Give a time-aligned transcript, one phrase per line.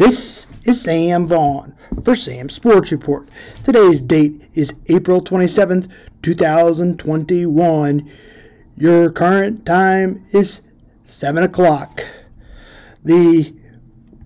[0.00, 1.74] This is Sam Vaughn
[2.06, 3.28] for Sam Sports Report.
[3.66, 5.92] Today's date is April 27th,
[6.22, 8.10] 2021.
[8.78, 10.62] Your current time is
[11.04, 12.02] 7 o'clock.
[13.04, 13.54] The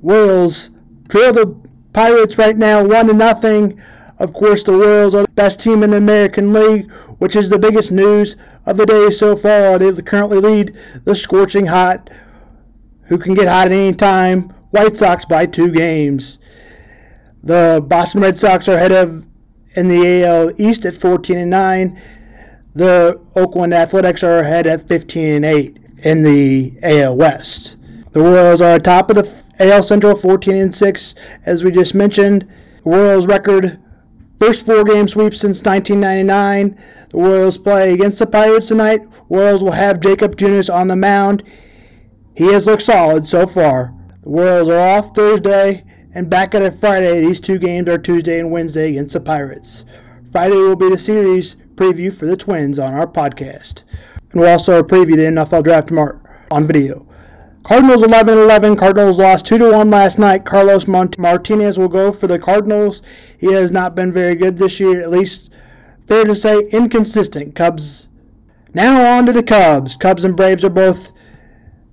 [0.00, 0.70] Royals
[1.08, 1.56] trail the
[1.92, 3.80] Pirates right now 1 to nothing.
[4.20, 6.88] Of course, the Royals are the best team in the American League,
[7.18, 9.80] which is the biggest news of the day so far.
[9.80, 12.10] They currently lead the scorching hot,
[13.06, 16.38] who can get hot at any time, White Sox by two games.
[17.44, 19.24] The Boston Red Sox are ahead of
[19.76, 22.02] in the AL East at 14 and 9.
[22.74, 27.76] The Oakland Athletics are ahead at 15 and 8 in the AL West.
[28.10, 31.14] The Royals are atop of the AL Central 14 and 6
[31.46, 32.42] as we just mentioned.
[32.82, 33.78] The Royals record
[34.40, 36.76] first four game sweep since 1999.
[37.10, 39.02] The Royals play against the Pirates tonight.
[39.28, 41.44] Royals will have Jakob Junis on the mound.
[42.34, 43.93] He has looked solid so far.
[44.24, 47.20] The Royals are off Thursday and back at it Friday.
[47.20, 49.84] These two games are Tuesday and Wednesday against the Pirates.
[50.32, 53.82] Friday will be the series preview for the Twins on our podcast.
[54.32, 56.18] And we'll also preview the NFL draft tomorrow
[56.50, 57.06] on video.
[57.64, 58.76] Cardinals 11 11.
[58.76, 60.46] Cardinals lost 2 1 last night.
[60.46, 63.02] Carlos Mont- Martinez will go for the Cardinals.
[63.36, 65.50] He has not been very good this year, at least
[66.08, 67.54] fair to say inconsistent.
[67.54, 68.08] Cubs.
[68.72, 69.96] Now on to the Cubs.
[69.96, 71.12] Cubs and Braves are both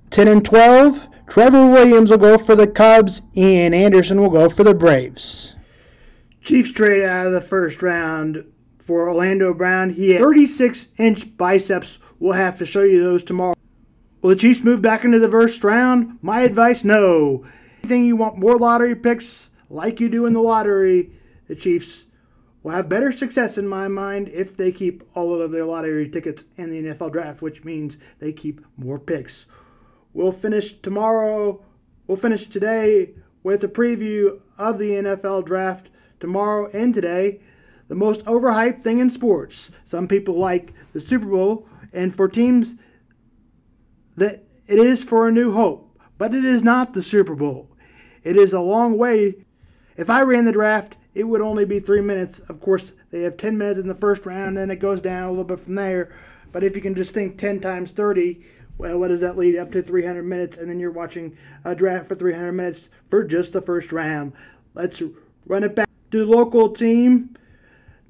[0.08, 1.08] 10 and 12.
[1.32, 3.22] Trevor Williams will go for the Cubs.
[3.34, 5.54] Ian Anderson will go for the Braves.
[6.42, 8.44] Chiefs trade out of the first round
[8.78, 9.88] for Orlando Brown.
[9.88, 11.98] He had 36 inch biceps.
[12.18, 13.54] We'll have to show you those tomorrow.
[14.20, 16.18] Will the Chiefs move back into the first round?
[16.20, 17.46] My advice no.
[17.82, 21.12] Anything you want more lottery picks like you do in the lottery,
[21.48, 22.04] the Chiefs
[22.62, 26.44] will have better success in my mind if they keep all of their lottery tickets
[26.58, 29.46] in the NFL draft, which means they keep more picks.
[30.14, 31.62] We'll finish tomorrow.
[32.06, 33.10] We'll finish today
[33.42, 35.88] with a preview of the NFL draft
[36.20, 37.40] tomorrow and today.
[37.88, 39.70] The most overhyped thing in sports.
[39.84, 42.76] Some people like the Super Bowl, and for teams
[44.16, 47.68] that it is for a new hope, but it is not the Super Bowl.
[48.22, 49.44] It is a long way.
[49.96, 52.38] If I ran the draft, it would only be three minutes.
[52.38, 55.30] Of course, they have 10 minutes in the first round, then it goes down a
[55.30, 56.14] little bit from there.
[56.52, 58.42] But if you can just think 10 times 30,
[58.78, 60.56] well, what does that lead up to 300 minutes?
[60.56, 64.32] And then you're watching a draft for 300 minutes for just the first round.
[64.74, 65.02] Let's
[65.46, 67.36] run it back to the local team.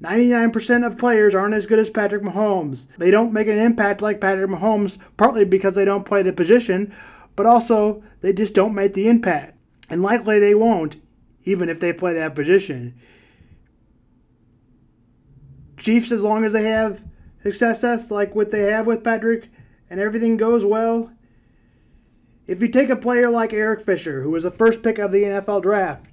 [0.01, 2.87] 99% of players aren't as good as Patrick Mahomes.
[2.97, 6.93] They don't make an impact like Patrick Mahomes, partly because they don't play the position,
[7.35, 9.57] but also they just don't make the impact.
[9.89, 10.97] And likely they won't,
[11.45, 12.95] even if they play that position.
[15.77, 17.03] Chiefs, as long as they have
[17.43, 19.49] success like what they have with Patrick,
[19.93, 21.11] and everything goes well,
[22.47, 25.21] if you take a player like Eric Fisher, who was the first pick of the
[25.21, 26.07] NFL draft,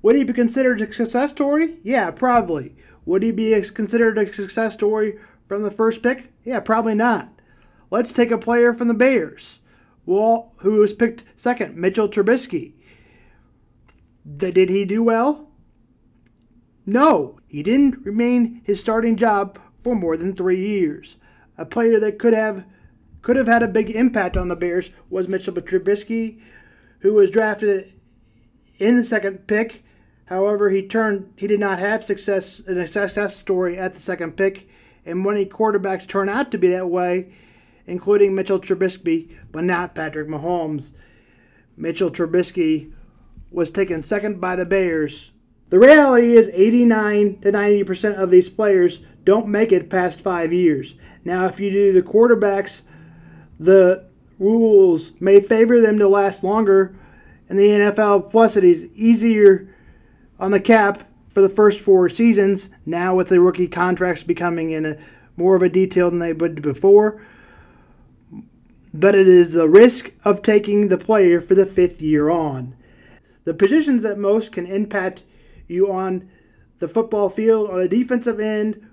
[0.00, 1.76] would he be considered a success story?
[1.82, 2.74] Yeah, probably.
[3.04, 6.32] Would he be considered a success story from the first pick?
[6.44, 7.28] Yeah, probably not.
[7.90, 9.60] Let's take a player from the Bears,
[10.06, 12.72] well, who was picked second, Mitchell Trubisky.
[14.34, 15.50] Did he do well?
[16.86, 21.16] No, he didn't remain his starting job for more than three years.
[21.58, 22.64] A player that could have
[23.26, 26.38] could have had a big impact on the Bears was Mitchell Trubisky,
[27.00, 27.92] who was drafted
[28.78, 29.82] in the second pick.
[30.26, 34.68] However, he turned he did not have success a success story at the second pick,
[35.04, 37.32] and many quarterbacks turn out to be that way,
[37.84, 40.92] including Mitchell Trubisky, but not Patrick Mahomes.
[41.76, 42.92] Mitchell Trubisky
[43.50, 45.32] was taken second by the Bears.
[45.70, 50.94] The reality is 89 to 90% of these players don't make it past 5 years.
[51.24, 52.82] Now, if you do the quarterbacks
[53.58, 54.04] the
[54.38, 56.94] rules may favor them to last longer
[57.48, 58.30] in the NFL.
[58.30, 59.74] Plus, it is easier
[60.38, 64.86] on the cap for the first four seasons now with the rookie contracts becoming in
[64.86, 64.96] a
[65.36, 67.22] more of a detail than they would before.
[68.92, 72.74] But it is the risk of taking the player for the fifth year on.
[73.44, 75.22] The positions that most can impact
[75.68, 76.28] you on
[76.78, 78.88] the football field on a defensive end,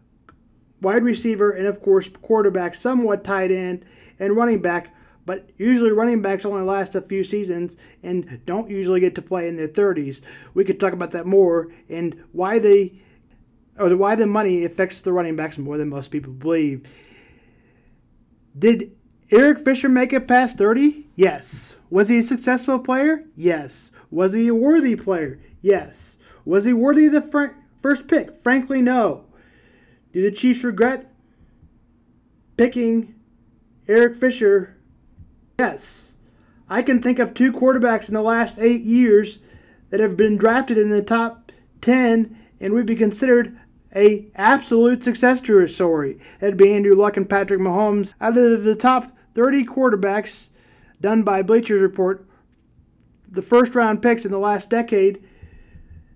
[0.81, 3.85] wide receiver, and of course quarterback, somewhat tight end,
[4.19, 4.93] and running back,
[5.25, 9.47] but usually running backs only last a few seasons and don't usually get to play
[9.47, 10.21] in their 30s.
[10.53, 12.99] We could talk about that more and why they
[13.79, 16.87] or why the money affects the running backs more than most people believe.
[18.57, 18.95] Did
[19.31, 21.07] Eric Fisher make it past 30?
[21.15, 21.75] Yes.
[21.89, 23.23] Was he a successful player?
[23.35, 23.89] Yes.
[24.11, 25.39] Was he a worthy player?
[25.61, 26.17] Yes.
[26.45, 28.41] Was he worthy of the fr- first pick?
[28.43, 29.25] Frankly, no.
[30.11, 31.11] Do the Chiefs regret
[32.57, 33.15] picking
[33.87, 34.77] Eric Fisher,
[35.59, 36.13] yes.
[36.69, 39.39] I can think of two quarterbacks in the last eight years
[39.89, 41.51] that have been drafted in the top
[41.81, 43.57] 10 and would be considered
[43.95, 45.41] a absolute success
[45.71, 46.17] story.
[46.39, 48.13] That'd be Andrew Luck and Patrick Mahomes.
[48.19, 50.49] Out of the top 30 quarterbacks
[51.01, 52.25] done by Bleachers Report,
[53.29, 55.23] the first round picks in the last decade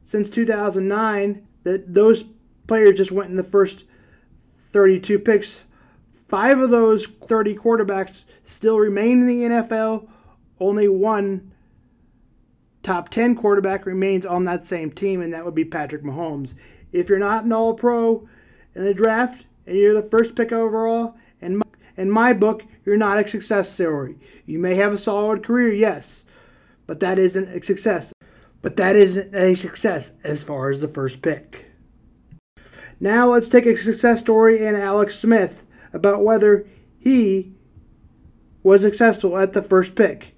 [0.06, 2.24] since 2009, that those
[2.66, 3.84] players just went in the first
[4.72, 5.64] 32 picks.
[6.28, 10.08] Five of those 30 quarterbacks still remain in the NFL.
[10.60, 11.52] Only one
[12.84, 16.54] top 10 quarterback remains on that same team, and that would be Patrick Mahomes.
[16.92, 18.28] If you're not an all pro
[18.76, 21.62] in the draft and you're the first pick overall, and
[21.96, 24.18] in my book, you're not a success story.
[24.46, 26.26] You may have a solid career, yes,
[26.86, 28.14] but that isn't a success.
[28.62, 31.66] But that isn't a success as far as the first pick.
[33.00, 35.67] Now let's take a success story in Alex Smith
[35.98, 36.66] about whether
[36.98, 37.52] he
[38.64, 40.36] was successful at the first pick.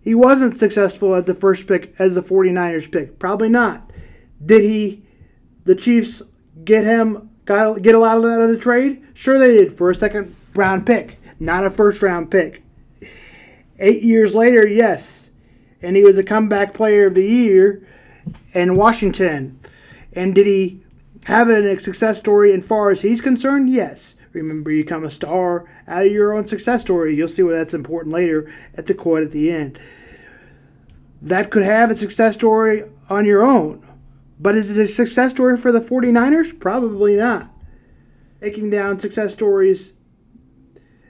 [0.00, 3.18] He wasn't successful at the first pick as the 49ers pick.
[3.18, 3.90] Probably not.
[4.44, 5.02] Did he
[5.64, 6.22] the Chiefs
[6.64, 9.02] get him got get a lot out of the trade?
[9.12, 12.62] Sure they did for a second round pick, not a first round pick.
[13.78, 15.30] 8 years later, yes.
[15.82, 17.86] And he was a comeback player of the year
[18.52, 19.58] in Washington.
[20.12, 20.82] And did he
[21.24, 23.70] have a success story as far as he's concerned?
[23.70, 24.16] Yes.
[24.32, 27.16] Remember, you become a star out of your own success story.
[27.16, 29.78] You'll see why that's important later at the quote at the end.
[31.20, 33.86] That could have a success story on your own.
[34.38, 36.58] But is it a success story for the 49ers?
[36.58, 37.50] Probably not.
[38.40, 39.92] Taking down success stories.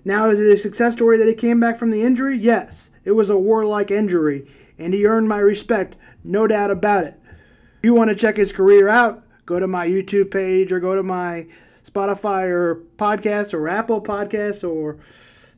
[0.04, 2.36] Now, is it a success story that he came back from the injury?
[2.36, 2.90] Yes.
[3.04, 7.20] It was a warlike injury, and he earned my respect, no doubt about it.
[7.78, 10.96] If you want to check his career out, go to my YouTube page or go
[10.96, 11.46] to my
[11.92, 14.98] Spotify or podcasts or Apple Podcasts or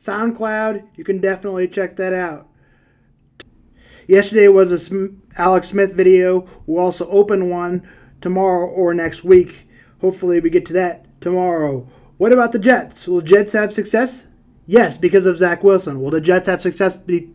[0.00, 0.86] SoundCloud.
[0.96, 2.48] You can definitely check that out.
[4.06, 6.46] Yesterday was a Alex Smith video.
[6.66, 7.86] We'll also open one
[8.20, 9.68] tomorrow or next week.
[10.00, 11.88] Hopefully, we get to that tomorrow.
[12.16, 13.06] What about the Jets?
[13.06, 14.26] Will Jets have success?
[14.66, 16.00] Yes, because of Zach Wilson.
[16.00, 17.32] Will the Jets have success be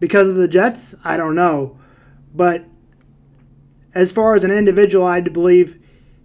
[0.00, 0.94] because of the Jets?
[1.04, 1.78] I don't know.
[2.34, 2.64] But
[3.94, 5.78] as far as an individual, I believe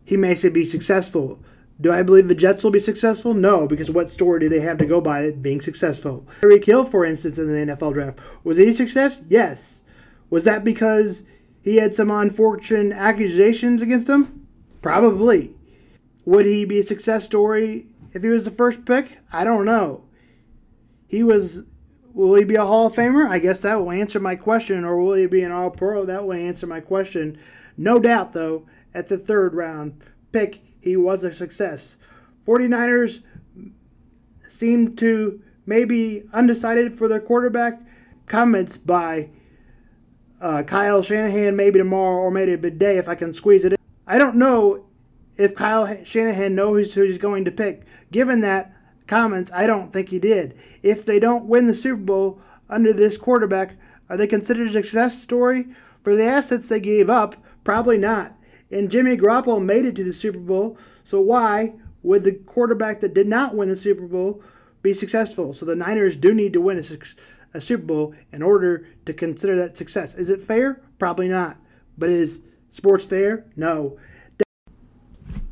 [0.04, 1.44] he may be successful.
[1.82, 3.34] Do I believe the Jets will be successful?
[3.34, 6.28] No, because what story do they have to go by being successful?
[6.42, 9.22] Tyreek Hill, for instance, in the NFL draft, was he a success?
[9.28, 9.82] Yes.
[10.30, 11.24] Was that because
[11.64, 14.48] he had some unfortunate accusations against him?
[14.84, 15.56] Probably.
[16.26, 19.18] Would he be a success story if he was the first pick?
[19.34, 20.04] I don't know.
[21.08, 21.64] He was.
[22.14, 23.28] Will he be a Hall of Famer?
[23.28, 24.84] I guess that will answer my question.
[24.84, 26.06] Or will he be an All Pro?
[26.06, 27.40] That will answer my question.
[27.78, 30.02] No doubt, though, at the third round
[30.32, 31.96] pick, he was a success.
[32.46, 33.22] 49ers
[34.50, 37.80] seemed to maybe undecided for their quarterback.
[38.26, 39.30] Comments by
[40.42, 43.78] uh, Kyle Shanahan maybe tomorrow or maybe a day if I can squeeze it in.
[44.08, 44.86] I don't know
[45.38, 47.84] if Kyle Shanahan knows who he's going to pick.
[48.12, 48.74] Given that
[49.08, 50.58] comments, I don't think he did.
[50.82, 53.76] If they don't win the Super Bowl under this quarterback,
[54.10, 55.68] are they considered a success story?
[56.04, 58.34] For the assets they gave up, probably not.
[58.72, 61.74] And Jimmy Garoppolo made it to the Super Bowl, so why
[62.04, 64.42] would the quarterback that did not win the Super Bowl
[64.82, 65.54] be successful?
[65.54, 69.56] So the Niners do need to win a, a Super Bowl in order to consider
[69.58, 70.16] that success.
[70.16, 70.82] Is it fair?
[70.98, 71.58] Probably not.
[71.98, 73.46] But is sports fair?
[73.56, 73.98] No.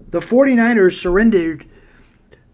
[0.09, 1.65] The 49ers surrendered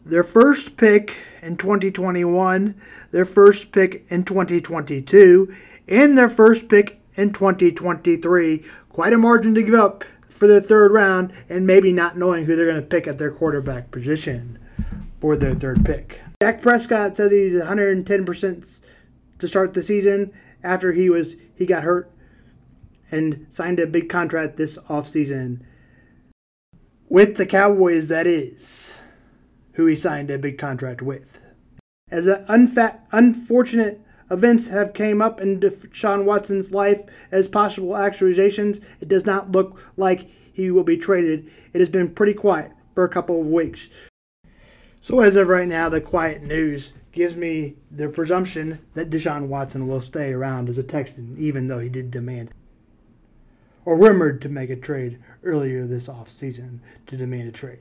[0.05, 2.75] their first pick in 2021,
[3.11, 5.53] their first pick in 2022,
[5.87, 8.63] and their first pick in 2023.
[8.89, 10.03] Quite a margin to give up
[10.35, 13.31] for the third round, and maybe not knowing who they're going to pick at their
[13.31, 14.59] quarterback position
[15.21, 16.21] for their third pick.
[16.39, 18.79] Dak Prescott says he's 110%
[19.39, 22.11] to start the season after he was he got hurt
[23.11, 25.61] and signed a big contract this offseason
[27.07, 28.99] with the Cowboys that is
[29.73, 31.39] who he signed a big contract with
[32.09, 34.01] as unfa- unfortunate
[34.31, 39.79] events have came up in Sean Watson's life as possible accusations it does not look
[39.97, 43.89] like he will be traded it has been pretty quiet for a couple of weeks
[45.01, 49.87] so as of right now the quiet news gives me the presumption that Deshaun Watson
[49.87, 52.49] will stay around as a Texan, even though he did demand
[53.85, 57.79] or rumored to make a trade earlier this offseason to demand a trade.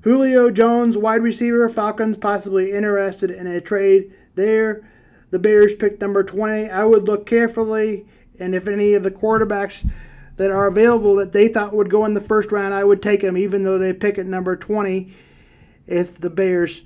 [0.00, 4.88] Julio Jones, wide receiver, Falcons possibly interested in a trade there
[5.30, 6.70] the Bears pick number 20.
[6.70, 8.06] I would look carefully,
[8.38, 9.88] and if any of the quarterbacks
[10.36, 13.22] that are available that they thought would go in the first round, I would take
[13.22, 15.12] them, even though they pick at number 20.
[15.86, 16.82] If the Bears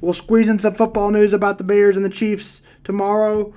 [0.00, 3.54] will squeeze in some football news about the Bears and the Chiefs tomorrow,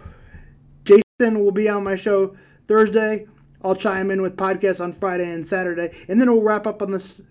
[0.83, 2.35] Jason will be on my show
[2.67, 3.27] Thursday.
[3.61, 6.91] I'll chime in with podcasts on Friday and Saturday, and then we'll wrap up on
[6.91, 7.21] this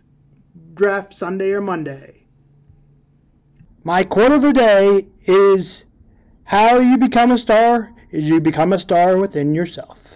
[0.75, 2.25] draft Sunday or Monday.
[3.83, 5.85] My quote of the day is
[6.49, 10.08] how you become a star is you become a star within yourself.